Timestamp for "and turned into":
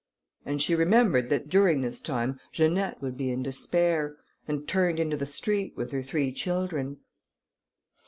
4.47-5.15